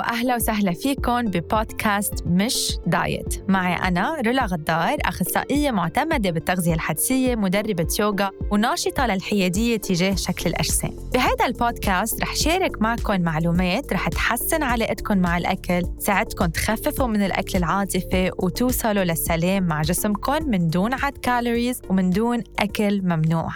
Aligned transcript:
أهلا 0.00 0.34
وسهلا 0.34 0.72
فيكم 0.72 1.22
ببودكاست 1.22 2.14
مش 2.26 2.78
diet. 2.86 3.44
معي 3.48 3.74
أنا 3.74 4.22
رولا 4.26 4.46
غدار 4.46 4.96
أخصائية 5.04 5.70
معتمدة 5.70 6.30
بالتغذية 6.30 6.74
الحدسية 6.74 7.34
مدربة 7.34 7.86
يوغا 8.00 8.30
وناشطة 8.50 9.06
للحيادية 9.06 9.76
تجاه 9.76 10.14
شكل 10.14 10.50
الأجسام. 10.50 10.96
بهذا 11.14 11.46
البودكاست 11.46 12.22
رح 12.22 12.36
شارك 12.36 12.82
معكم 12.82 13.20
معلومات 13.20 13.92
رح 13.92 14.08
تحسن 14.08 14.62
علاقتكم 14.62 15.18
مع 15.18 15.38
الأكل 15.38 15.82
تساعدكم 15.98 16.46
تخففوا 16.46 17.06
من 17.06 17.22
الأكل 17.22 17.58
العاطفي 17.58 18.30
وتوصلوا 18.38 19.04
للسلام 19.04 19.62
مع 19.62 19.82
جسمكم 19.82 20.50
من 20.50 20.68
دون 20.68 20.94
عد 20.94 21.18
calories 21.18 21.82
ومن 21.90 22.10
دون 22.10 22.42
أكل 22.58 23.02
ممنوع. 23.02 23.48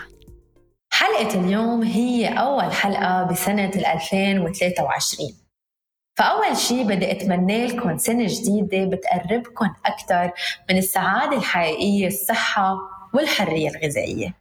حلقة 0.91 1.41
اليوم 1.41 1.83
هي 1.83 2.29
أول 2.29 2.73
حلقة 2.73 3.23
بسنة 3.23 3.71
2023 3.95 5.46
فأول 6.19 6.56
شي 6.56 6.84
بدي 6.84 7.11
أتمنى 7.12 7.66
لكم 7.66 7.98
سنة 7.98 8.27
جديدة 8.27 8.84
بتقربكم 8.84 9.74
أكثر 9.87 10.33
من 10.70 10.79
السعادة 10.79 11.37
الحقيقية 11.37 12.07
الصحة 12.07 12.79
والحرية 13.15 13.69
الغذائية. 13.69 14.34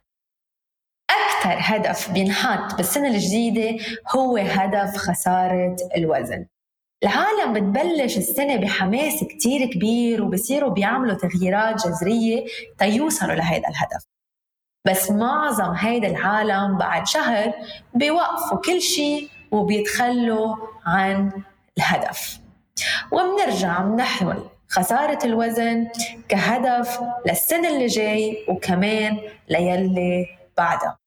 أكثر 1.10 1.76
هدف 1.76 2.10
بينحط 2.10 2.74
بالسنة 2.74 3.08
الجديدة 3.08 3.84
هو 4.16 4.36
هدف 4.36 4.96
خسارة 4.96 5.76
الوزن. 5.96 6.46
العالم 7.02 7.52
بتبلش 7.52 8.16
السنة 8.16 8.56
بحماس 8.56 9.24
كتير 9.24 9.66
كبير 9.66 10.22
وبصيروا 10.22 10.70
بيعملوا 10.70 11.14
تغييرات 11.14 11.86
جذرية 11.86 12.44
تيوصلوا 12.78 13.34
لهذا 13.34 13.68
الهدف. 13.68 14.06
بس 14.86 15.10
معظم 15.10 15.72
هيدا 15.72 16.08
العالم 16.08 16.78
بعد 16.78 17.06
شهر 17.06 17.52
بيوقفوا 17.94 18.58
كل 18.58 18.80
شيء 18.80 19.28
وبيتخلوا 19.52 20.56
عن 20.86 21.30
الهدف. 21.78 22.38
وبنرجع 23.12 23.80
بنحمل 23.80 24.48
خسارة 24.68 25.18
الوزن 25.26 25.88
كهدف 26.28 27.00
للسنة 27.26 27.68
اللي 27.68 27.86
جاي 27.86 28.44
وكمان 28.48 29.20
ليلي 29.48 30.26
بعدها. 30.56 30.98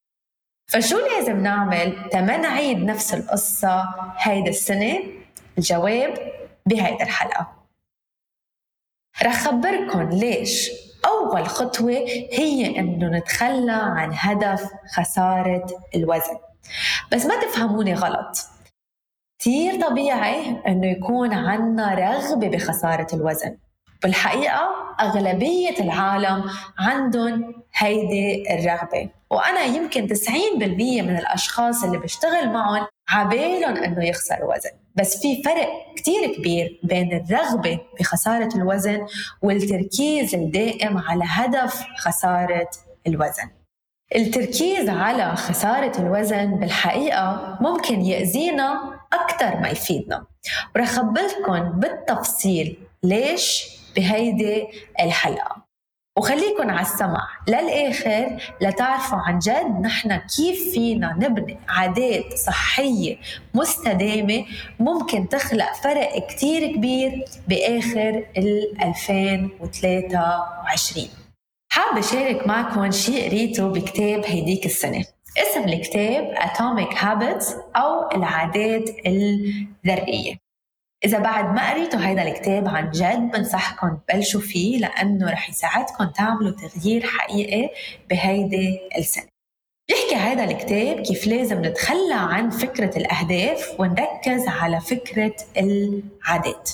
فشو 0.68 0.98
لازم 1.00 1.44
نعمل؟ 1.44 2.10
تما 2.10 2.38
نعيد 2.38 2.78
نفس 2.78 3.14
القصة 3.14 3.90
هيدا 4.18 4.50
السنة؟ 4.50 5.04
الجواب 5.58 6.32
بهيدا 6.66 7.04
الحلقة. 7.04 7.54
رح 9.24 9.44
خبركن 9.44 10.10
ليش 10.10 10.72
أول 11.06 11.48
خطوة 11.48 12.06
هي 12.32 12.80
إنه 12.80 13.08
نتخلى 13.08 13.72
عن 13.72 14.12
هدف 14.14 14.70
خسارة 14.96 15.68
الوزن. 15.96 16.38
بس 17.12 17.26
ما 17.26 17.42
تفهموني 17.42 17.94
غلط. 17.94 18.38
كتير 19.40 19.82
طبيعي 19.82 20.62
إنه 20.68 20.88
يكون 20.88 21.34
عنا 21.34 21.94
رغبة 21.94 22.48
بخسارة 22.48 23.08
الوزن. 23.14 23.58
بالحقيقة 24.04 24.70
أغلبية 25.00 25.80
العالم 25.80 26.44
عندهم 26.80 27.64
هيدي 27.76 28.54
الرغبة. 28.54 29.10
وأنا 29.30 29.64
يمكن 29.64 30.08
90% 30.08 31.02
من 31.02 31.18
الأشخاص 31.18 31.84
اللي 31.84 31.98
بشتغل 31.98 32.50
معهم 32.50 32.88
عبالهم 33.10 33.78
إنه 33.78 34.06
يخسروا 34.06 34.56
وزن. 34.56 34.70
بس 34.96 35.22
في 35.22 35.44
فرق 35.44 35.70
كتير 35.96 36.36
كبير 36.38 36.80
بين 36.84 37.14
الرغبة 37.14 37.80
بخسارة 38.00 38.56
الوزن 38.56 39.06
والتركيز 39.42 40.36
الدائم 40.36 40.98
على 40.98 41.24
هدف 41.28 41.84
خسارة 41.98 42.70
الوزن. 43.08 43.59
التركيز 44.16 44.90
على 44.90 45.36
خسارة 45.36 46.00
الوزن 46.00 46.56
بالحقيقة 46.56 47.58
ممكن 47.62 48.02
يأذينا 48.02 49.00
أكثر 49.14 49.58
ما 49.60 49.70
يفيدنا. 49.70 50.26
ورح 50.76 50.88
خبركم 50.88 51.80
بالتفصيل 51.80 52.78
ليش 53.04 53.66
بهيدي 53.96 54.68
الحلقة. 55.02 55.60
وخليكن 56.18 56.70
على 56.70 56.82
السمع 56.82 57.28
للآخر 57.48 58.38
لتعرفوا 58.62 59.18
عن 59.18 59.40
جد 59.40 59.80
نحن 59.82 60.18
كيف 60.18 60.72
فينا 60.74 61.14
نبني 61.20 61.58
عادات 61.68 62.34
صحية 62.34 63.18
مستدامة 63.54 64.46
ممكن 64.80 65.30
تخلق 65.30 65.74
فرق 65.74 66.28
كتير 66.28 66.76
كبير 66.76 67.26
بآخر 67.48 68.26
ال 68.38 68.84
2023 68.84 71.08
حابة 71.80 72.02
شارك 72.02 72.48
معكم 72.48 72.92
شيء 72.92 73.26
قريته 73.30 73.68
بكتاب 73.68 74.26
هيديك 74.26 74.66
السنة. 74.66 75.06
اسم 75.38 75.64
الكتاب 75.64 76.36
Atomic 76.36 76.94
Habits 76.96 77.54
أو 77.76 78.12
العادات 78.12 78.90
الذرية. 79.06 80.38
إذا 81.06 81.20
بعد 81.20 81.56
ما 81.56 81.70
قريتوا 81.70 82.00
هيدا 82.00 82.22
الكتاب 82.22 82.68
عن 82.68 82.92
جد 82.92 83.32
بنصحكم 83.32 83.98
تبلشوا 84.08 84.42
فيه 84.42 84.78
لأنه 84.78 85.32
رح 85.32 85.50
يساعدكم 85.50 86.06
تعملوا 86.06 86.52
تغيير 86.52 87.06
حقيقي 87.06 87.70
بهيدي 88.10 88.80
السنة. 88.98 89.30
بيحكي 89.90 90.16
هذا 90.16 90.44
الكتاب 90.44 91.00
كيف 91.00 91.28
لازم 91.28 91.66
نتخلى 91.66 92.16
عن 92.16 92.50
فكرة 92.50 92.98
الأهداف 92.98 93.76
ونركز 93.80 94.48
على 94.48 94.82
فكرة 94.82 95.36
العادات. 95.58 96.72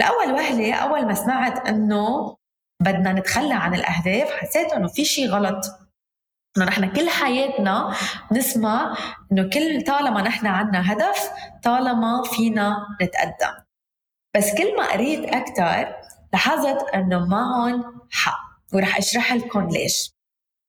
لأول 0.00 0.32
وهلة 0.32 0.74
أول 0.74 1.06
ما 1.06 1.14
سمعت 1.14 1.68
أنه 1.68 2.36
بدنا 2.84 3.12
نتخلى 3.12 3.54
عن 3.54 3.74
الأهداف 3.74 4.30
حسيت 4.30 4.72
أنه 4.72 4.88
في 4.88 5.04
شيء 5.04 5.30
غلط. 5.30 5.64
إنه 6.56 6.64
نحن 6.66 6.92
كل 6.92 7.08
حياتنا 7.08 7.94
نسمع 8.32 8.96
إنه 9.32 9.48
كل 9.48 9.84
طالما 9.86 10.22
نحن 10.22 10.46
عنا 10.46 10.92
هدف 10.92 11.30
طالما 11.62 12.22
فينا 12.22 12.76
نتقدم. 13.02 13.54
بس 14.36 14.54
كل 14.54 14.76
ما 14.76 14.92
قريت 14.92 15.34
أكثر 15.34 15.94
لاحظت 16.32 16.88
إنه 16.94 17.26
معهم 17.26 18.00
حق 18.10 18.40
ورح 18.74 18.96
أشرح 18.96 19.32
لكم 19.32 19.68
ليش. 19.68 20.10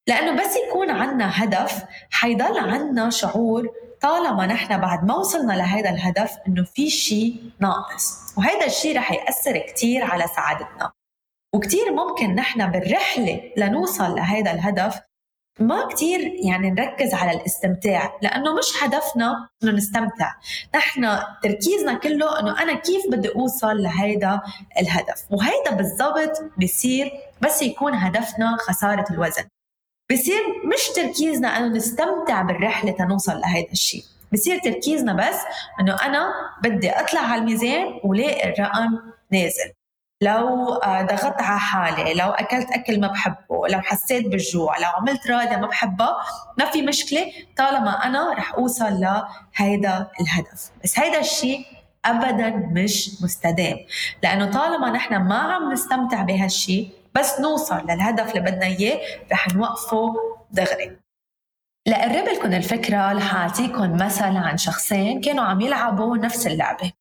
لأنه 0.07 0.43
بس 0.43 0.55
يكون 0.67 0.89
عنا 0.89 1.43
هدف 1.43 1.83
حيضل 2.11 2.59
عنا 2.59 3.09
شعور 3.09 3.67
طالما 4.01 4.45
نحن 4.45 4.77
بعد 4.77 5.05
ما 5.05 5.15
وصلنا 5.15 5.53
لهذا 5.53 5.89
الهدف 5.89 6.37
إنه 6.47 6.63
في 6.63 6.89
شيء 6.89 7.51
ناقص 7.59 8.37
وهذا 8.37 8.65
الشيء 8.65 8.97
رح 8.97 9.11
يأثر 9.11 9.57
كثير 9.57 10.03
على 10.03 10.25
سعادتنا. 10.35 10.91
وكثير 11.55 11.93
ممكن 11.93 12.35
نحن 12.35 12.71
بالرحلة 12.71 13.41
لنوصل 13.57 14.15
لهذا 14.15 14.51
الهدف 14.51 14.99
ما 15.59 15.87
كتير 15.87 16.19
يعني 16.43 16.71
نركز 16.71 17.13
على 17.13 17.31
الاستمتاع 17.31 18.17
لأنه 18.21 18.53
مش 18.53 18.83
هدفنا 18.83 19.49
إنه 19.63 19.71
نستمتع. 19.71 20.33
نحن 20.75 21.19
تركيزنا 21.43 21.93
كله 21.93 22.39
إنه 22.39 22.61
أنا 22.61 22.73
كيف 22.73 23.03
بدي 23.11 23.29
أوصل 23.35 23.83
لهيدا 23.83 24.41
الهدف؟ 24.79 25.25
وهيدا 25.31 25.71
بالضبط 25.71 26.43
بصير 26.63 27.11
بس 27.41 27.61
يكون 27.61 27.93
هدفنا 27.93 28.57
خسارة 28.59 29.05
الوزن. 29.11 29.43
بصير 30.11 30.41
مش 30.73 30.89
تركيزنا 30.95 31.57
إنه 31.57 31.67
نستمتع 31.67 32.41
بالرحلة 32.41 32.91
تنوصل 32.91 33.39
لهيدا 33.39 33.71
الشيء. 33.71 34.03
بصير 34.33 34.59
تركيزنا 34.59 35.13
بس 35.13 35.39
إنه 35.79 35.95
أنا 36.05 36.33
بدي 36.63 36.89
أطلع 36.89 37.21
على 37.21 37.41
الميزان 37.41 37.99
ولاقي 38.03 38.49
الرقم 38.49 38.99
نازل. 39.31 39.74
لو 40.21 40.73
آه، 40.73 41.01
ضغطت 41.01 41.41
على 41.41 41.59
حالي 41.59 42.13
لو 42.13 42.29
أكلت 42.29 42.71
أكل 42.71 42.99
ما 42.99 43.07
بحبه 43.07 43.67
لو 43.67 43.81
حسيت 43.81 44.27
بالجوع 44.27 44.77
لو 44.77 44.87
عملت 44.87 45.27
رياضة 45.27 45.57
ما 45.57 45.67
بحبها 45.67 46.15
ما 46.57 46.65
في 46.65 46.81
مشكلة 46.81 47.31
طالما 47.57 48.05
أنا 48.05 48.33
رح 48.33 48.53
أوصل 48.53 48.85
لهيدا 49.01 50.07
الهدف. 50.21 50.71
بس 50.83 50.99
هيدا 50.99 51.19
الشيء 51.19 51.65
ابدا 52.05 52.49
مش 52.49 53.21
مستدام. 53.23 53.77
لأنه 54.23 54.51
طالما 54.51 54.89
نحن 54.89 55.15
ما 55.15 55.37
عم 55.37 55.71
نستمتع 55.71 56.21
بهالشيء 56.21 56.89
بس 57.15 57.39
نوصل 57.39 57.83
للهدف 57.89 58.29
اللي 58.29 58.51
بدنا 58.51 58.65
إياه 58.65 58.99
رح 59.31 59.47
نوقفه 59.55 60.15
دغري. 60.51 60.97
لقرب 61.87 62.25
لكم 62.27 62.53
الفكرة 62.53 63.11
رح 63.11 63.35
أعطيكم 63.35 63.93
مثل 63.97 64.37
عن 64.37 64.57
شخصين 64.57 65.21
كانوا 65.21 65.43
عم 65.43 65.61
يلعبوا 65.61 66.17
نفس 66.17 66.47
اللعبة. 66.47 66.91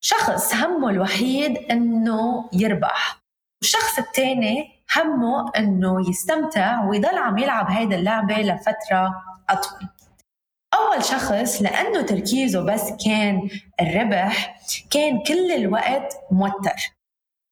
شخص 0.00 0.54
همه 0.54 0.90
الوحيد 0.90 1.58
إنه 1.70 2.48
يربح. 2.52 3.20
والشخص 3.62 3.98
الثاني 3.98 4.68
همه 4.96 5.50
إنه 5.56 6.10
يستمتع 6.10 6.84
ويضل 6.84 7.18
عم 7.18 7.38
يلعب 7.38 7.70
هيدا 7.70 7.96
اللعبة 7.96 8.34
لفترة 8.34 9.22
أطول. 9.50 9.88
أول 10.74 11.04
شخص 11.04 11.62
لأنه 11.62 12.02
تركيزه 12.02 12.64
بس 12.64 12.92
كان 13.04 13.48
الربح 13.80 14.60
كان 14.90 15.22
كل 15.22 15.52
الوقت 15.52 16.14
موتر 16.30 16.92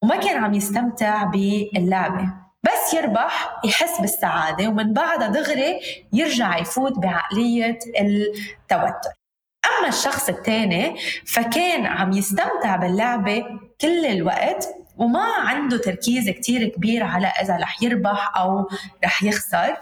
وما 0.02 0.16
كان 0.16 0.44
عم 0.44 0.54
يستمتع 0.54 1.24
باللعبة. 1.24 2.32
بس 2.62 2.94
يربح 2.94 3.60
يحس 3.64 4.00
بالسعادة 4.00 4.68
ومن 4.68 4.92
بعدها 4.92 5.28
دغري 5.28 5.80
يرجع 6.12 6.58
يفوت 6.58 6.98
بعقلية 6.98 7.78
التوتر. 8.00 9.17
أما 9.78 9.88
الشخص 9.88 10.28
الثاني 10.28 10.96
فكان 11.26 11.86
عم 11.86 12.12
يستمتع 12.12 12.76
باللعبة 12.76 13.44
كل 13.80 14.06
الوقت 14.06 14.68
وما 14.96 15.24
عنده 15.38 15.78
تركيز 15.78 16.30
كتير 16.30 16.68
كبير 16.68 17.04
على 17.04 17.26
إذا 17.26 17.56
رح 17.56 17.82
يربح 17.82 18.36
أو 18.36 18.68
رح 19.04 19.22
يخسر 19.22 19.76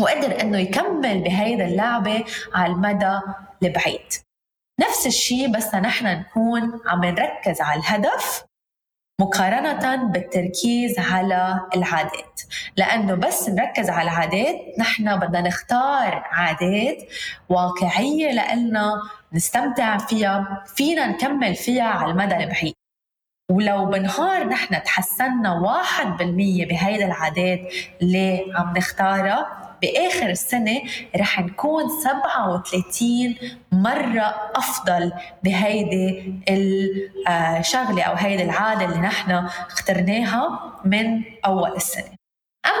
وقدر 0.00 0.40
إنه 0.40 0.58
يكمل 0.58 1.20
بهيدا 1.22 1.66
اللعبة 1.66 2.24
على 2.54 2.72
المدى 2.72 3.20
البعيد. 3.62 4.12
نفس 4.80 5.06
الشيء 5.06 5.52
بس 5.56 5.74
نحن 5.74 6.06
نكون 6.06 6.80
عم 6.86 7.04
نركز 7.04 7.60
على 7.60 7.80
الهدف 7.80 8.44
مقارنة 9.20 10.04
بالتركيز 10.04 10.98
على 10.98 11.60
العادات. 11.76 12.40
لأنه 12.76 13.14
بس 13.14 13.48
نركز 13.48 13.90
على 13.90 14.02
العادات 14.10 14.56
نحن 14.78 15.16
بدنا 15.16 15.40
نختار 15.40 16.24
عادات 16.30 16.96
واقعية 17.48 18.32
لألنا 18.32 19.02
نستمتع 19.32 19.98
فيها 19.98 20.64
فينا 20.66 21.06
نكمل 21.06 21.54
فيها 21.54 21.84
على 21.84 22.10
المدى 22.12 22.36
البعيد. 22.36 22.74
ولو 23.50 23.84
بنهار 23.86 24.48
نحن 24.48 24.82
تحسنا 24.82 25.52
واحد 25.52 26.16
بالمية 26.16 26.66
بهيدا 26.68 27.06
العادات 27.06 27.60
اللي 28.02 28.52
عم 28.54 28.76
نختارها 28.76 29.63
بآخر 29.84 30.30
السنة 30.30 30.82
رح 31.16 31.40
نكون 31.40 31.84
37 32.04 33.34
مرة 33.72 34.34
أفضل 34.56 35.12
بهيدي 35.42 36.34
الشغله 37.58 38.02
أو 38.02 38.14
هيدي 38.14 38.42
العادة 38.42 38.84
اللي 38.84 38.98
نحن 38.98 39.30
اخترناها 39.70 40.72
من 40.84 41.22
أول 41.46 41.76
السنة. 41.76 42.14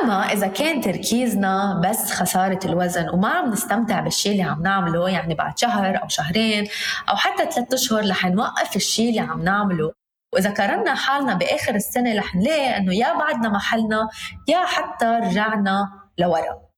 أما 0.02 0.32
إذا 0.32 0.46
كان 0.46 0.80
تركيزنا 0.80 1.80
بس 1.84 2.12
خسارة 2.12 2.60
الوزن 2.64 3.08
وما 3.08 3.28
عم 3.28 3.50
نستمتع 3.50 4.00
بالشيء 4.00 4.32
اللي 4.32 4.42
عم 4.42 4.62
نعمله 4.62 5.08
يعني 5.08 5.34
بعد 5.34 5.58
شهر 5.58 6.02
أو 6.02 6.08
شهرين 6.08 6.66
أو 7.08 7.16
حتى 7.16 7.50
ثلاثة 7.50 7.74
أشهر 7.74 8.10
رح 8.10 8.26
نوقف 8.26 8.76
الشيء 8.76 9.08
اللي 9.08 9.20
عم 9.20 9.42
نعمله. 9.42 9.92
وإذا 10.34 10.50
قارنا 10.50 10.94
حالنا 10.94 11.34
بآخر 11.34 11.74
السنة 11.74 12.18
رح 12.18 12.34
نلاقي 12.34 12.76
إنه 12.76 12.94
يا 12.94 13.18
بعدنا 13.18 13.48
محلنا 13.48 14.08
يا 14.48 14.64
حتى 14.66 15.06
رجعنا 15.06 15.88
لورا. 16.18 16.73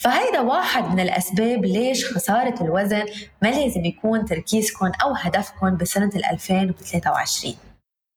فهيدا 0.00 0.40
واحد 0.40 0.84
من 0.84 1.00
الأسباب 1.00 1.64
ليش 1.64 2.14
خسارة 2.14 2.62
الوزن 2.62 3.04
ما 3.42 3.48
لازم 3.48 3.84
يكون 3.84 4.24
تركيزكم 4.24 4.92
أو 5.02 5.14
هدفكم 5.14 5.76
بسنة 5.76 6.10
2023 6.32 7.54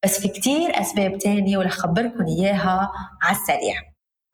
بس 0.04 0.20
في 0.20 0.28
كتير 0.28 0.82
أسباب 0.82 1.18
تانية 1.18 1.58
ورح 1.58 1.72
خبركم 1.72 2.26
إياها 2.26 2.92
على 3.22 3.38
السريع. 3.38 3.76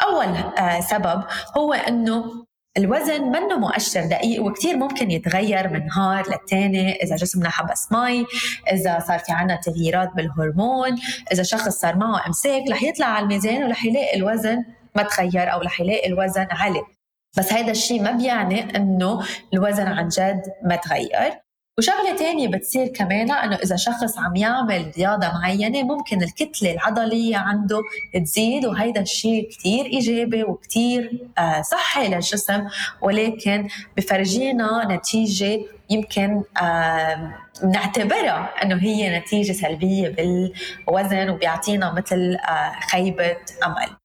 أول 0.03 0.25
آه 0.57 0.79
سبب 0.79 1.23
هو 1.57 1.73
أنه 1.73 2.45
الوزن 2.77 3.23
منه 3.23 3.57
مؤشر 3.57 4.05
دقيق 4.05 4.43
وكتير 4.43 4.77
ممكن 4.77 5.11
يتغير 5.11 5.73
من 5.73 5.85
نهار 5.85 6.29
للتاني 6.29 7.03
إذا 7.03 7.15
جسمنا 7.15 7.49
حبس 7.49 7.91
مي 7.91 8.25
إذا 8.71 8.99
صار 8.99 9.19
في 9.19 9.31
عنا 9.31 9.55
تغييرات 9.55 10.09
بالهرمون 10.15 10.95
إذا 11.31 11.43
شخص 11.43 11.69
صار 11.69 11.95
معه 11.95 12.27
إمساك 12.27 12.63
رح 12.71 12.83
يطلع 12.83 13.05
على 13.05 13.23
الميزان 13.23 13.63
ورح 13.63 13.85
يلاقي 13.85 14.17
الوزن 14.17 14.65
ما 14.95 15.03
تغير 15.03 15.53
أو 15.53 15.61
رح 15.61 15.81
يلاقي 15.81 16.07
الوزن 16.07 16.47
علي 16.51 16.98
بس 17.37 17.53
هيدا 17.53 17.71
الشيء 17.71 18.01
ما 18.01 18.11
بيعني 18.11 18.75
إنه 18.75 19.25
الوزن 19.53 19.87
عن 19.87 20.07
جد 20.07 20.41
ما 20.63 20.75
تغير. 20.75 21.49
وشغلة 21.79 22.15
تانية 22.15 22.47
بتصير 22.47 22.87
كمان 22.87 23.31
إنه 23.31 23.55
إذا 23.55 23.75
شخص 23.75 24.17
عم 24.17 24.35
يعمل 24.35 24.91
رياضة 24.97 25.27
معينة 25.27 25.83
ممكن 25.83 26.23
الكتلة 26.23 26.71
العضلية 26.71 27.37
عنده 27.37 27.81
تزيد 28.23 28.65
وهيدا 28.65 29.01
الشيء 29.01 29.49
كتير 29.49 29.85
إيجابي 29.85 30.43
وكتير 30.43 31.27
آه، 31.37 31.61
صحي 31.61 32.07
للجسم. 32.07 32.67
ولكن 33.01 33.67
بفرجينا 33.97 34.87
نتيجة 34.91 35.59
يمكن 35.89 36.43
آه، 36.61 37.35
نعتبرها 37.63 38.49
إنه 38.63 38.75
هي 38.75 39.19
نتيجة 39.19 39.51
سلبية 39.51 40.09
بالوزن 40.09 41.29
وبيعطينا 41.29 41.91
مثل 41.93 42.37
آه، 42.49 42.79
خيبة 42.91 43.37
أمل. 43.65 43.98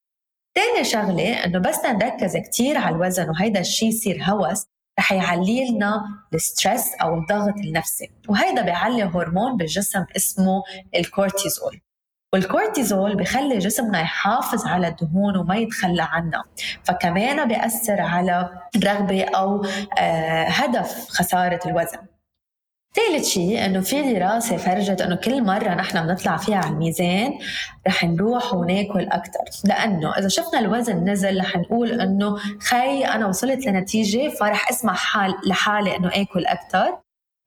تاني 0.55 0.85
شغلة 0.85 1.45
إنه 1.45 1.59
بس 1.59 1.85
نركز 1.85 2.37
كتير 2.37 2.79
على 2.79 2.97
الوزن 2.97 3.31
وهيدا 3.31 3.61
الشيء 3.61 3.89
يصير 3.89 4.23
هوس 4.23 4.67
رح 4.99 5.12
يعلي 5.12 5.71
لنا 5.71 6.03
الستريس 6.35 6.95
أو 7.03 7.19
الضغط 7.19 7.56
النفسي. 7.56 8.11
وهيدا 8.29 8.62
بيعلي 8.62 9.03
هرمون 9.03 9.56
بالجسم 9.56 10.05
اسمه 10.17 10.62
الكورتيزول. 10.97 11.81
والكورتيزول 12.33 13.17
بخلي 13.17 13.59
جسمنا 13.59 14.01
يحافظ 14.01 14.67
على 14.67 14.89
الدهون 14.89 15.37
وما 15.37 15.56
يتخلى 15.56 16.03
عنها 16.03 16.45
فكمان 16.85 17.49
بيأثر 17.49 18.00
على 18.00 18.50
الرغبة 18.77 19.25
أو 19.25 19.65
آه 19.99 20.45
هدف 20.45 21.09
خسارة 21.09 21.61
الوزن. 21.67 21.99
ثالث 22.94 23.25
شيء 23.26 23.64
إنه 23.64 23.81
في 23.81 24.14
دراسة 24.14 24.56
فرجت 24.56 25.00
إنه 25.00 25.14
كل 25.14 25.44
مرة 25.44 25.75
نحن 25.75 26.06
بنطلع 26.06 26.37
فيها 26.37 26.56
على 26.56 26.69
الميزان 26.69 27.38
رح 27.87 28.05
نروح 28.05 28.55
وناكل 28.55 29.00
أكثر 29.00 29.44
لأنه 29.64 30.19
إذا 30.19 30.29
شفنا 30.29 30.58
الوزن 30.61 31.11
نزل 31.11 31.41
رح 31.41 31.56
نقول 31.56 32.00
إنه 32.00 32.37
خي 32.61 33.05
أنا 33.05 33.26
وصلت 33.26 33.67
لنتيجة 33.67 34.29
فرح 34.29 34.70
اسمح 34.70 34.96
حال 34.96 35.35
لحالي 35.46 35.96
إنه 35.96 36.08
آكل 36.08 36.46
أكثر 36.46 36.99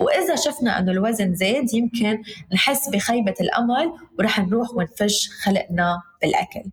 وإذا 0.01 0.35
شفنا 0.35 0.79
إنه 0.79 0.91
الوزن 0.91 1.35
زاد 1.35 1.73
يمكن 1.73 2.21
نحس 2.53 2.89
بخيبة 2.89 3.35
الأمل 3.41 3.93
ورح 4.19 4.39
نروح 4.39 4.73
ونفش 4.73 5.29
خلقنا 5.43 6.01
بالأكل. 6.21 6.63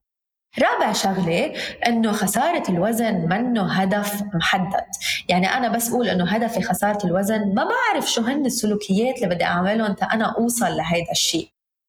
رابع 0.59 0.93
شغلة 0.93 1.53
إنه 1.87 2.12
خسارة 2.12 2.62
الوزن 2.69 3.15
منه 3.15 3.73
هدف 3.73 4.23
محدد. 4.35 4.85
يعني 5.29 5.47
أنا 5.47 5.69
بس 5.69 5.91
أقول 5.91 6.09
إنه 6.09 6.25
هدفي 6.25 6.62
خسارة 6.62 7.06
الوزن 7.06 7.55
ما 7.55 7.69
بعرف 7.69 8.11
شو 8.11 8.23
هن 8.23 8.47
السلوكيات 8.47 9.17
اللي 9.23 9.35
بدي 9.35 9.45
أعملهم 9.45 9.93
تا 9.93 10.06
أنا 10.06 10.35
أوصل 10.39 10.77
لهيدا 10.77 11.12
الشيء 11.12 11.49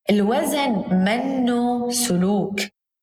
الوزن 0.10 0.84
منه 0.92 1.90
سلوك. 1.92 2.60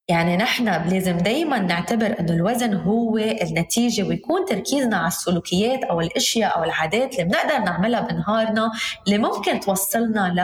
يعني 0.08 0.36
نحن 0.36 0.64
لازم 0.64 1.16
دايما 1.16 1.58
نعتبر 1.58 2.16
إنه 2.20 2.32
الوزن 2.32 2.74
هو 2.74 3.18
النتيجة 3.18 4.02
ويكون 4.02 4.44
تركيزنا 4.44 4.96
على 4.96 5.08
السلوكيات 5.08 5.84
أو 5.84 6.00
الأشياء 6.00 6.58
أو 6.58 6.64
العادات 6.64 7.14
اللي 7.14 7.24
بنقدر 7.24 7.58
نعملها 7.58 8.00
بنهارنا 8.00 8.70
اللي 9.06 9.18
ممكن 9.18 9.60
توصلنا 9.60 10.34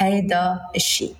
لهيدا 0.00 0.60
الشيء 0.76 1.14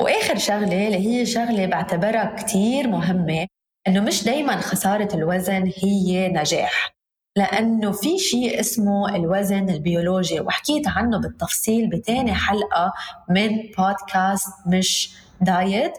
وآخر 0.00 0.38
شغلة 0.38 0.86
اللي 0.86 1.08
هي 1.08 1.26
شغلة 1.26 1.66
بعتبرها 1.66 2.34
كثير 2.36 2.88
مهمة 2.88 3.46
إنه 3.88 4.00
مش 4.00 4.24
دائما 4.24 4.56
خسارة 4.56 5.14
الوزن 5.14 5.72
هي 5.82 6.28
نجاح 6.28 6.90
لأنه 7.36 7.92
في 7.92 8.18
شيء 8.18 8.60
اسمه 8.60 9.16
الوزن 9.16 9.68
البيولوجي 9.68 10.40
وحكيت 10.40 10.88
عنه 10.88 11.18
بالتفصيل 11.18 11.90
بتاني 11.90 12.34
حلقة 12.34 12.92
من 13.30 13.48
بودكاست 13.78 14.52
مش 14.66 15.14
diet 15.40 15.92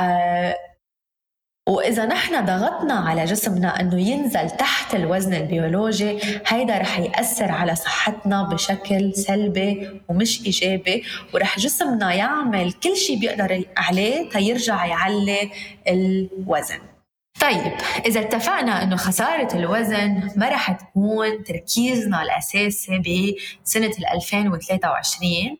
آه 0.00 0.56
وإذا 1.70 2.06
نحن 2.06 2.44
ضغطنا 2.44 2.94
على 2.94 3.24
جسمنا 3.24 3.80
أنه 3.80 4.00
ينزل 4.00 4.50
تحت 4.50 4.94
الوزن 4.94 5.34
البيولوجي 5.34 6.18
هيدا 6.46 6.78
رح 6.78 6.98
يأثر 6.98 7.50
على 7.50 7.74
صحتنا 7.74 8.42
بشكل 8.42 9.14
سلبي 9.14 10.00
ومش 10.08 10.46
إيجابي 10.46 11.04
ورح 11.34 11.58
جسمنا 11.58 12.12
يعمل 12.14 12.72
كل 12.72 12.96
شيء 12.96 13.18
بيقدر 13.18 13.64
عليه 13.76 14.30
تيرجع 14.30 14.86
يعلي 14.86 15.50
الوزن. 15.88 16.80
طيب 17.40 17.72
إذا 18.06 18.20
اتفقنا 18.20 18.82
إنه 18.82 18.96
خسارة 18.96 19.56
الوزن 19.56 20.30
ما 20.36 20.48
رح 20.48 20.72
تكون 20.72 21.44
تركيزنا 21.44 22.22
الأساسي 22.22 22.98
بسنة 23.64 23.92
2023 24.14 25.56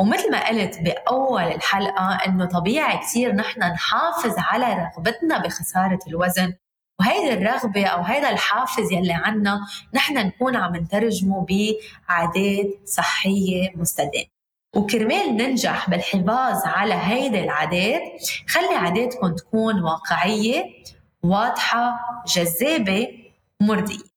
ومثل 0.00 0.30
ما 0.32 0.48
قلت 0.48 0.78
بأول 0.80 1.42
الحلقة 1.42 2.18
إنه 2.26 2.44
طبيعي 2.44 2.98
كثير 2.98 3.34
نحن 3.34 3.60
نحافظ 3.60 4.34
على 4.38 4.66
رغبتنا 4.74 5.38
بخسارة 5.38 5.98
الوزن. 6.08 6.54
وهيدي 7.00 7.32
الرغبة 7.32 7.86
أو 7.86 8.02
هيدا 8.02 8.30
الحافز 8.30 8.92
يلي 8.92 9.12
عنا 9.12 9.60
نحن 9.94 10.14
نكون 10.14 10.56
عم 10.56 10.76
نترجمه 10.76 11.46
بعادات 11.48 12.88
صحية 12.88 13.72
مستدامة. 13.76 14.26
وكرمال 14.76 15.36
ننجح 15.36 15.90
بالحفاظ 15.90 16.62
على 16.64 16.94
هيدي 16.94 17.44
العادات 17.44 18.02
خلي 18.48 18.74
عاداتكم 18.74 19.34
تكون 19.34 19.82
واقعية 19.82 20.64
واضحة 21.22 21.98
جذابة 22.26 23.08
مرضية. 23.62 24.15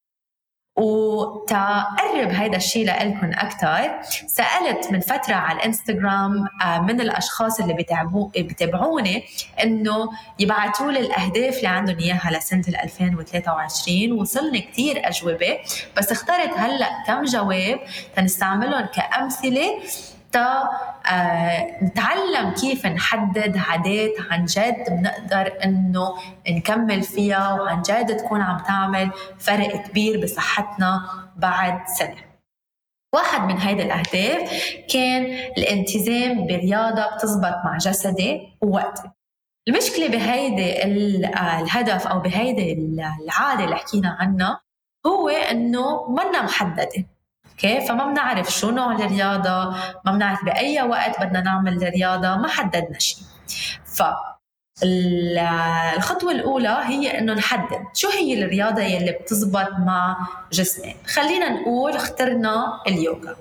وتقرب 0.79 2.29
هذا 2.29 2.57
الشيء 2.57 2.86
لكم 2.86 3.31
أكثر 3.33 3.91
سألت 4.27 4.91
من 4.91 5.00
فترة 5.00 5.33
على 5.33 5.57
الإنستغرام 5.57 6.45
آه، 6.63 6.79
من 6.81 7.01
الأشخاص 7.01 7.59
اللي 7.59 7.74
بيتابعوني 8.36 9.24
إنه 9.63 10.09
يبعثوا 10.39 10.91
لي 10.91 11.00
الأهداف 11.00 11.57
اللي 11.57 11.67
عندهم 11.67 11.98
إياها 11.98 12.31
لسنة 12.31 12.63
2023 12.83 14.12
وصلني 14.12 14.62
كثير 14.62 15.07
أجوبة 15.07 15.57
بس 15.98 16.12
اخترت 16.12 16.57
هلأ 16.57 17.03
كم 17.07 17.24
جواب 17.24 17.79
تنستعملهم 18.15 18.86
كأمثلة 18.86 19.79
تا 20.31 20.69
آه 21.12 21.83
نتعلم 21.83 22.51
كيف 22.51 22.86
نحدد 22.86 23.57
عادات 23.57 24.12
عن 24.31 24.45
جد 24.45 24.83
بنقدر 24.89 25.53
إنه 25.63 26.13
نكمل 26.50 27.03
فيها 27.03 27.53
وعن 27.53 27.81
جد 27.81 28.17
تكون 28.17 28.41
عم 28.41 28.57
تعمل 28.57 29.12
فرق 29.39 29.88
كبير 29.88 30.24
بصحتنا 30.24 31.01
بعد 31.36 31.88
سنة. 31.88 32.29
واحد 33.15 33.41
من 33.41 33.57
هيدي 33.57 33.83
الأهداف 33.83 34.63
كان 34.93 35.25
الالتزام 35.57 36.48
برياضة 36.48 37.15
بتزبط 37.15 37.55
مع 37.65 37.77
جسدي 37.77 38.57
ووقتي. 38.62 39.09
المشكلة 39.67 40.07
بهيدي 40.07 40.83
آه، 40.83 41.62
الهدف 41.62 42.07
أو 42.07 42.19
بهيدي 42.19 42.74
العادة 42.74 43.63
اللي 43.63 43.75
حكينا 43.75 44.17
عنها 44.19 44.62
هو 45.07 45.29
إنه 45.29 46.09
منا 46.09 46.41
محددة. 46.41 47.05
أوكي؟ 47.63 47.88
فما 47.88 48.06
بنعرف 48.06 48.51
شو 48.51 48.72
نوع 48.72 48.96
الرياضة 48.96 49.70
ما 50.06 50.12
بنعرف 50.12 50.46
بأي 50.46 50.82
وقت 50.82 51.22
بدنا 51.22 51.42
نعمل 51.42 51.84
الرياضة 51.84 52.36
ما 52.36 52.48
حددنا 52.48 53.00
شيء. 53.00 53.24
ف 53.86 54.04
الخطوة 54.84 56.32
الأولى 56.32 56.80
هي 56.86 57.20
إنه 57.20 57.34
نحدد 57.34 57.84
شو 57.94 58.10
هي 58.10 58.44
الرياضة 58.44 58.82
يلي 58.82 59.12
بتزبط 59.12 59.70
مع 59.80 60.18
جسمي. 60.51 60.96
خلينا 61.08 61.50
نقول 61.50 61.96
اخترنا 61.96 62.82
اليوغا. 62.88 63.36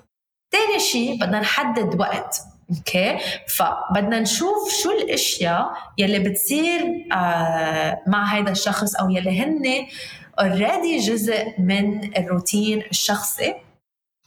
تاني 0.51 0.79
شيء 0.79 1.21
بدنا 1.21 1.41
نحدد 1.41 2.01
وقت. 2.01 2.41
okay؟ 2.71 3.19
فبدنا 3.49 4.21
نشوف 4.21 4.73
شو 4.83 4.91
الأشياء 4.91 5.73
يلي 5.99 6.19
بتصير 6.19 7.07
آه 7.13 8.03
مع 8.07 8.25
هذا 8.25 8.51
الشخص 8.51 8.97
أو 8.97 9.11
يلي 9.11 9.43
هن 9.43 9.87
already 10.41 10.99
جزء 10.99 11.55
من 11.59 12.17
الروتين 12.17 12.83
الشخصي. 12.91 13.55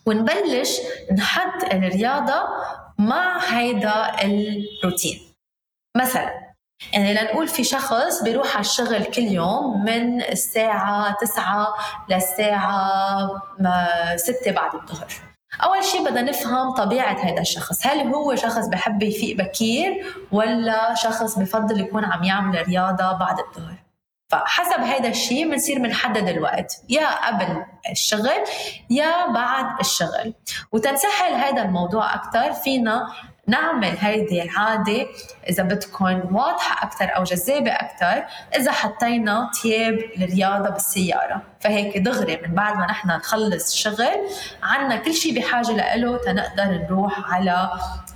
ونبلش 0.05 0.77
نحط 1.17 1.63
الرياضة 1.73 2.43
مع 2.97 3.37
هيدا 3.39 4.23
الروتين. 4.23 5.19
مثلا 5.97 6.51
يعني 6.93 7.13
لنقول 7.13 7.47
في 7.47 7.63
شخص 7.63 8.23
بيروح 8.23 8.53
على 8.55 8.65
الشغل 8.65 9.03
كل 9.03 9.21
يوم 9.21 9.85
من 9.85 10.21
الساعة 10.21 11.15
9 11.21 11.73
للساعة 12.09 13.29
6 14.15 14.51
بعد 14.51 14.75
الظهر. 14.75 15.07
أول 15.63 15.83
شيء 15.83 16.05
بدنا 16.05 16.21
نفهم 16.21 16.71
طبيعة 16.71 17.13
هذا 17.13 17.41
الشخص. 17.41 17.87
هل 17.87 18.13
هو 18.13 18.35
شخص 18.35 18.67
بحب 18.67 19.03
يفيق 19.03 19.37
بكير 19.37 20.05
ولا 20.31 20.93
شخص 20.95 21.39
بفضل 21.39 21.79
يكون 21.79 22.05
عم 22.05 22.23
يعمل 22.23 22.67
رياضة 22.67 23.11
بعد 23.11 23.39
الظهر؟ 23.39 23.80
فحسب 24.31 24.79
هذا 24.79 25.07
الشيء 25.07 25.49
بنصير 25.49 25.79
بنحدد 25.79 26.27
الوقت. 26.27 26.83
يا 26.89 27.27
قبل 27.27 27.65
الشغل 27.91 28.29
يا 28.89 29.27
بعد 29.27 29.79
الشغل. 29.79 30.33
وتنسهل 30.71 31.33
هذا 31.33 31.61
الموضوع 31.61 32.15
أكثر 32.15 32.53
فينا 32.53 33.07
نعمل 33.47 33.97
هيدي 33.99 34.43
العادة 34.43 35.07
إذا 35.49 35.63
بدكم 35.63 36.35
واضحة 36.35 36.87
أكثر 36.87 37.15
أو 37.15 37.23
جذابة 37.23 37.71
أكثر 37.71 38.23
إذا 38.55 38.71
حطينا 38.71 39.49
تياب 39.61 39.93
الرياضة 40.17 40.69
بالسيارة. 40.69 41.41
فهيك 41.59 41.97
دغري 41.97 42.39
من 42.47 42.55
بعد 42.55 42.77
ما 42.77 42.85
نحن 42.85 43.07
نخلص 43.07 43.71
الشغل 43.71 44.07
عنا 44.63 44.95
كل 44.95 45.13
شيء 45.13 45.39
بحاجة 45.39 45.95
له 45.95 46.17
تنقدر 46.17 46.63
نروح 46.63 47.33
على 47.33 47.69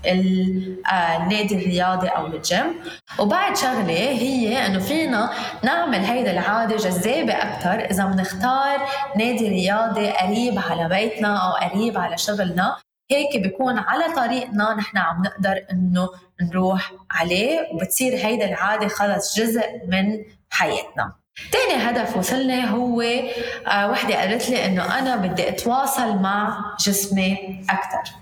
النادي 0.06 1.56
الرياضي 1.56 2.08
أو 2.08 2.26
الجيم. 2.26 2.76
وبعد 3.20 3.58
شغلة 3.58 3.94
هي 3.94 4.66
إنه 4.66 4.80
فينا 4.80 5.30
نعمل 5.64 6.00
هيدي 6.00 6.32
العادة 6.32 6.76
جذابة 6.76 7.34
أكثر 7.34 7.80
إذا 7.92 8.06
بنختار 8.06 8.80
نادي 9.16 9.50
رياضي 9.50 10.10
قريب 10.10 10.60
على 10.70 10.90
بيتنا 10.90 11.38
أو 11.38 11.68
قريب 11.68 11.98
على 11.98 12.18
شغلنا. 12.18 12.78
هيك 13.12 13.38
بيكون 13.38 13.78
على 13.78 14.14
طريقنا 14.16 14.74
نحن 14.74 14.98
عم 14.98 15.22
نقدر 15.24 15.66
إنه 15.72 16.10
نروح 16.42 16.92
عليه 17.12 17.70
وبتصير 17.74 18.14
هيدا 18.14 18.46
العادة 18.50 18.88
خلص 18.88 19.40
جزء 19.40 19.70
من 19.88 20.24
حياتنا. 20.50 21.16
تاني 21.52 21.90
هدف 21.90 22.18
وصلني 22.18 22.70
هو 22.72 23.02
آه 23.02 23.92
وحدة 23.92 24.16
قالت 24.16 24.50
لي 24.50 24.66
إنه 24.66 25.00
أنا 25.00 25.16
بدي 25.16 25.50
أتواصل 25.50 26.18
مع 26.18 26.66
جسمي 26.80 27.62
أكثر 27.70 28.16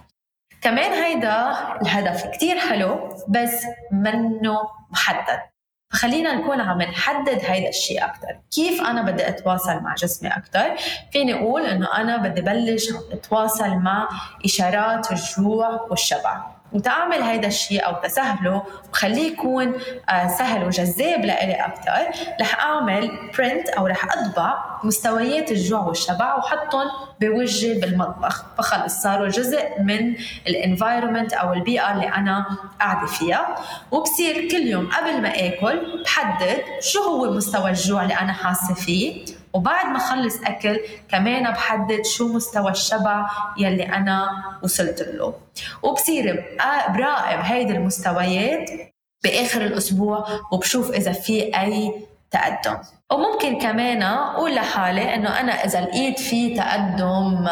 كمان 0.61 0.91
هيدا 0.91 1.51
الهدف 1.81 2.27
كتير 2.27 2.59
حلو 2.59 3.09
بس 3.29 3.65
منه 3.91 4.57
محدد. 4.91 5.39
فخلينا 5.93 6.33
نكون 6.35 6.61
عم 6.61 6.81
نحدد 6.81 7.39
هيدا 7.45 7.69
الشيء 7.69 8.05
أكثر 8.05 8.39
كيف 8.51 8.81
أنا 8.81 9.01
بدي 9.01 9.27
أتواصل 9.29 9.79
مع 9.79 9.95
جسمي 9.95 10.29
أكثر 10.29 10.75
فيني 11.11 11.33
أقول 11.33 11.65
إنه 11.65 11.87
أنا 11.97 12.17
بدي 12.17 12.41
بلش 12.41 12.89
اتواصل 13.11 13.69
مع 13.69 14.09
إشارات 14.45 15.11
الجوع 15.11 15.87
والشبع. 15.89 16.43
وتعمل 16.73 17.21
هيدا 17.21 17.47
الشيء 17.47 17.85
أو 17.85 17.93
تسهله 17.93 18.63
وخليه 18.91 19.31
يكون 19.31 19.73
آه، 20.09 20.27
سهل 20.27 20.63
وجذاب 20.63 21.25
لإلي 21.25 21.53
أكثر 21.53 22.19
رح 22.41 22.59
أعمل 22.65 23.11
print 23.37 23.69
أو 23.69 23.87
رح 23.87 24.05
أطبع 24.17 24.63
مستويات 24.83 25.51
الجوع 25.51 25.79
والشبع 25.79 26.35
وحطهم 26.35 26.87
بوجهي 27.21 27.79
بالمطبخ. 27.79 28.45
فخلص 28.57 29.01
صاروا 29.03 29.27
جزء 29.27 29.63
من 29.79 30.15
ال 30.47 30.54
environment 30.54 31.33
أو 31.33 31.53
البيئه 31.53 31.91
اللي 31.93 32.07
أنا 32.07 32.45
قاعدة 32.79 33.07
فيها. 33.07 33.55
وبصير 33.91 34.49
كل 34.51 34.67
يوم 34.67 34.89
قبل 34.89 35.21
ما 35.21 35.29
آكل 35.47 36.03
بحدد 36.03 36.61
شو 36.79 36.99
هو 36.99 37.31
مستوى 37.31 37.69
الجوع 37.69 38.03
اللي 38.03 38.13
أنا 38.13 38.33
حاسة 38.33 38.73
فيه. 38.73 39.25
وبعد 39.53 39.85
ما 39.85 39.99
خلص 39.99 40.41
أكل 40.45 40.79
كمان 41.09 41.51
بحدد 41.51 42.05
شو 42.05 42.33
مستوى 42.33 42.71
الشبع 42.71 43.29
يلي 43.57 43.83
أنا 43.83 44.29
وصلت 44.63 45.01
له. 45.01 45.33
وبصير 45.83 46.45
براقب 46.89 47.39
هيدي 47.39 47.73
المستويات 47.73 48.69
بآخر 49.23 49.61
الأسبوع 49.61 50.25
وبشوف 50.51 50.91
إذا 50.91 51.11
في 51.11 51.59
أي 51.59 51.93
تقدم. 52.31 52.77
وممكن 53.11 53.59
كمان 53.59 54.03
أقول 54.03 54.55
لحالي 54.55 55.15
إنه 55.15 55.39
أنا 55.39 55.51
إذا 55.65 55.81
لقيت 55.81 56.19
في 56.19 56.55
تقدم 56.55 57.47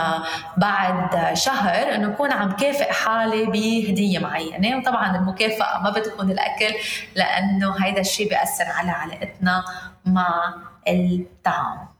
بعد 0.58 1.34
شهر 1.34 1.96
إنه 1.96 2.08
أكون 2.08 2.32
عم 2.32 2.52
كافئ 2.52 2.92
حالي 2.92 3.46
بهدية 3.46 4.20
معينة. 4.20 4.78
وطبعا 4.78 5.16
المكافأة 5.18 5.82
ما 5.84 5.90
بتكون 5.90 6.32
الأكل 6.32 6.74
لأنه 7.16 7.76
هيدا 7.86 8.02
الشيء 8.02 8.30
بيأثر 8.30 8.66
على 8.66 8.92
علاقتنا 8.92 9.64
مع 10.06 10.54
الطعام. 10.88 11.91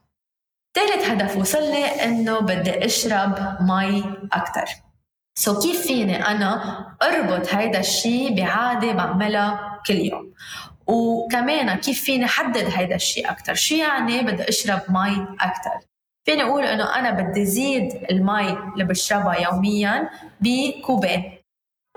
ثالث 0.76 1.10
هدف 1.10 1.38
وصلني 1.38 1.86
إنه 1.86 2.40
بدي 2.40 2.86
أشرب 2.86 3.58
مي 3.62 4.04
أكثر 4.34 4.66
so 5.38 5.60
كيف 5.60 5.82
فيني 5.82 6.28
أنا 6.28 6.86
أربط 7.04 7.54
هيدا 7.54 7.80
الشيء 7.80 8.36
بعادة 8.36 8.92
بعملها 8.92 9.82
كل 9.88 9.96
يوم؟ 9.96 10.34
وكمان 10.88 11.76
كيف 11.76 12.02
فيني 12.04 12.28
حدد 12.28 12.70
هيدا 12.76 12.96
الشيء 12.96 13.32
أكثر 13.32 13.54
شو 13.54 13.76
يعني 13.76 14.22
بدي 14.22 14.50
أشرب 14.50 14.82
مي 14.90 15.28
أكثر 15.42 15.80
فيني 16.26 16.44
أقول 16.44 16.64
إنه 16.64 16.96
أنا 16.96 17.12
بدي 17.12 17.46
زيد 17.46 18.06
المي 18.12 18.50
اللي 18.52 18.84
بشربها 18.84 19.36
يوميا 19.36 20.10
بكوبين. 20.42 21.38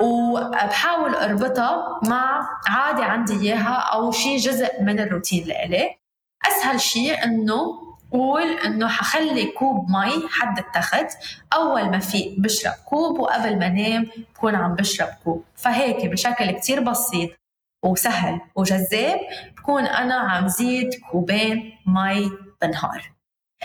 وبحاول 0.00 1.14
أربطها 1.14 2.00
مع 2.04 2.48
عادة 2.66 3.04
عندي 3.04 3.34
إياها 3.40 3.74
أو 3.74 4.12
شيء 4.12 4.36
جزء 4.36 4.82
من 4.82 5.00
الروتين 5.00 5.46
لإلي. 5.46 5.96
أسهل 6.46 6.80
شيء 6.80 7.24
إنه 7.24 7.93
قول 8.14 8.42
إنه 8.42 8.88
حخلي 8.88 9.44
كوب 9.44 9.90
مي 9.90 10.28
حد 10.30 10.58
التخت 10.58 11.06
أول 11.52 11.90
ما 11.90 11.98
فيق 11.98 12.34
بشرب 12.38 12.72
كوب 12.84 13.18
وقبل 13.18 13.58
ما 13.58 13.68
نام 13.68 14.10
بكون 14.34 14.54
عم 14.54 14.74
بشرب 14.74 15.08
كوب. 15.24 15.44
فهيك 15.54 16.06
بشكل 16.06 16.50
كتير 16.50 16.80
بسيط 16.80 17.30
وسهل 17.84 18.40
وجذاب 18.54 19.20
بكون 19.56 19.86
أنا 19.86 20.14
عم 20.14 20.48
زيد 20.48 20.94
كوبين 21.10 21.72
مي 21.86 22.30
بالنهار. 22.60 23.13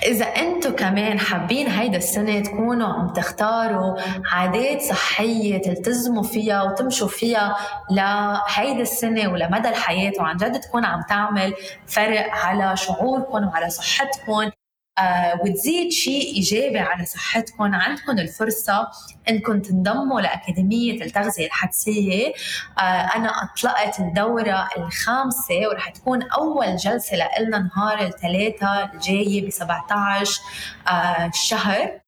إذا 0.06 0.26
أنتم 0.26 0.76
كمان 0.76 1.20
حابين 1.20 1.68
هيدا 1.68 1.98
السنة 1.98 2.40
تكونوا 2.40 2.88
عم 2.88 3.14
تختاروا 3.14 3.98
عادات 4.32 4.82
صحية 4.82 5.62
تلتزموا 5.62 6.24
فيها 6.24 6.64
وتمشوا 6.64 7.08
فيها 7.08 7.56
لهيدا 7.92 8.82
السنة 8.82 9.34
ولمدى 9.34 9.70
الحياة 9.70 10.14
وعن 10.20 10.38
جد 10.38 10.60
تكون 10.60 10.86
عم 10.86 11.02
تعمل 11.10 11.54
فرق 11.88 12.30
على 12.32 12.78
شعوركم 12.78 13.48
وعلى 13.48 13.70
صحتكم. 13.70 14.52
آه، 15.00 15.42
وتزيد 15.42 15.92
شيء 15.92 16.36
إيجابي 16.36 16.80
على 16.80 17.06
صحتكم 17.06 17.76
عندكم 17.76 18.20
الفرصة 18.20 18.88
إنكم 19.30 19.62
تنضموا 19.62 20.22
لأكاديمية 20.22 21.02
التغذية 21.02 21.46
الحدسية. 21.46 22.34
آه، 22.80 22.82
أنا 22.82 23.32
أطلقت 23.44 24.00
الدورة 24.00 24.68
الخامسة 24.78 25.68
ورح 25.70 25.90
تكون 25.90 26.24
أول 26.24 26.76
جلسة 26.76 27.18
لنا 27.40 27.70
نهار 27.76 28.02
الثلاثاء 28.02 28.96
الجاي 28.96 29.42
ب 29.42 29.50
17 29.50 30.42
آه، 30.88 31.32
شهر 31.34 32.00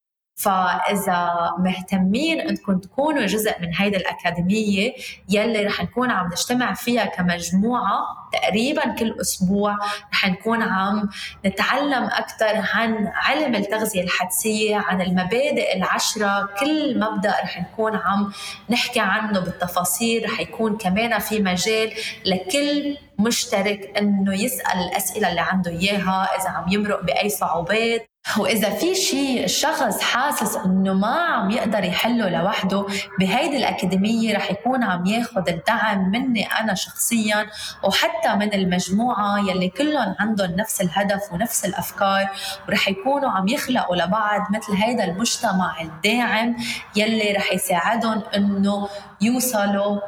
فإذا 0.41 1.31
مهتمين 1.59 2.39
إنكم 2.41 2.77
تكونوا 2.79 3.25
جزء 3.25 3.61
من 3.61 3.75
هيدي 3.75 3.97
الأكاديمية 3.97 4.93
يلي 5.29 5.65
رح 5.65 5.83
نكون 5.83 6.11
عم 6.11 6.27
نجتمع 6.27 6.73
فيها 6.73 7.05
كمجموعة 7.05 8.21
تقريبا 8.33 8.95
كل 8.95 9.15
أسبوع 9.21 9.77
رح 10.13 10.27
نكون 10.27 10.61
عم 10.61 11.09
نتعلم 11.45 12.03
أكثر 12.03 12.63
عن 12.73 13.07
علم 13.13 13.55
التغذية 13.55 14.03
الحدسية 14.03 14.77
عن 14.77 15.01
المبادئ 15.01 15.77
العشرة 15.77 16.49
كل 16.59 16.99
مبدأ 16.99 17.29
رح 17.29 17.61
نكون 17.61 17.95
عم 17.95 18.31
نحكي 18.69 18.99
عنه 18.99 19.39
بالتفاصيل 19.39 20.25
رح 20.25 20.39
يكون 20.39 20.77
كمان 20.77 21.19
في 21.19 21.39
مجال 21.39 21.93
لكل 22.25 22.97
مشترك 23.19 23.97
إنه 23.97 24.41
يسأل 24.43 24.79
الأسئلة 24.79 25.29
اللي 25.29 25.41
عنده 25.41 25.71
إياها 25.71 26.29
إذا 26.39 26.49
عم 26.49 26.71
يمرق 26.71 27.03
بأي 27.03 27.29
صعوبات. 27.29 28.10
وإذا 28.37 28.69
في 28.69 28.95
شيء 28.95 29.43
الشخص 29.43 30.01
حاسس 30.01 30.55
إنه 30.55 30.93
ما 30.93 31.15
عم 31.15 31.51
يقدر 31.51 31.83
يحله 31.83 32.29
لوحده 32.29 32.85
بهيدي 33.19 33.57
الأكاديمية 33.57 34.35
رح 34.35 34.51
يكون 34.51 34.83
عم 34.83 35.05
ياخد 35.05 35.49
الدعم 35.49 36.11
مني 36.11 36.45
أنا 36.45 36.73
شخصيا 36.73 37.47
وحتى 37.83 38.35
من 38.35 38.53
المجموعة 38.53 39.39
يلي 39.39 39.69
كلهم 39.69 40.15
عندهم 40.19 40.51
نفس 40.51 40.81
الهدف 40.81 41.33
ونفس 41.33 41.65
الأفكار 41.65 42.29
ورح 42.67 42.87
يكونوا 42.87 43.29
عم 43.29 43.47
يخلقوا 43.47 43.95
لبعض 43.95 44.41
مثل 44.51 44.73
هيدا 44.73 45.03
المجتمع 45.03 45.81
الداعم 45.81 46.55
يلي 46.95 47.31
رح 47.31 47.53
يساعدهم 47.53 48.21
إنه 48.35 48.87
يوصلوا 49.21 49.99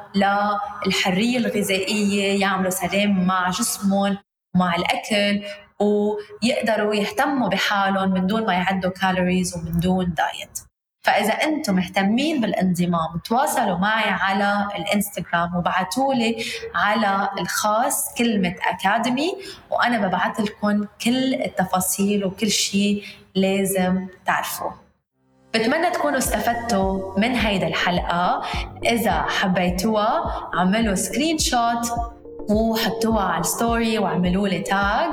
للحرية 0.86 1.38
الغذائية 1.38 2.42
يعملوا 2.42 2.70
سلام 2.70 3.26
مع 3.26 3.50
جسمهم 3.50 4.18
مع 4.56 4.76
الأكل 4.76 5.44
ويقدروا 5.84 6.96
يهتموا 6.96 7.50
بحالهم 7.50 8.10
من 8.10 8.28
دون 8.28 8.46
ما 8.46 8.54
يعدوا 8.54 8.92
calories 8.92 9.58
ومن 9.58 9.80
دون 9.80 10.14
diet 10.14 10.60
فإذا 11.04 11.34
أنتم 11.34 11.76
مهتمين 11.76 12.42
بالانضمام 12.42 13.20
تواصلوا 13.26 13.78
معي 13.78 14.10
على 14.10 14.68
الإنستغرام 14.76 15.56
وبعتوا 15.56 16.14
لي 16.14 16.44
على 16.76 17.30
الخاص 17.40 18.14
كلمة 18.18 18.56
academy 18.68 19.34
وأنا 19.72 20.08
ببعث 20.08 20.40
لكم 20.40 20.86
كل 21.04 21.34
التفاصيل 21.34 22.26
وكل 22.26 22.50
شيء 22.52 23.04
لازم 23.36 24.08
تعرفوه. 24.26 24.74
بتمنى 25.54 25.90
تكونوا 25.90 26.18
استفدتوا 26.18 27.20
من 27.20 27.36
هيدا 27.36 27.68
الحلقة. 27.68 28.44
إذا 28.86 29.22
حبيتوها 29.22 30.50
عملوا 30.54 30.96
screenshot 30.96 31.92
وحطوها 32.50 33.24
على 33.24 33.42
الستوري 33.42 33.98
واعملوا 33.98 34.48
لي 34.48 34.60
تاج 34.60 35.10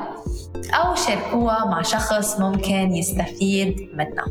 أو 0.75 0.95
شاركوها 0.95 1.65
مع 1.65 1.83
شخص 1.83 2.41
ممكن 2.41 2.95
يستفيد 2.95 3.91
منها. 3.95 4.25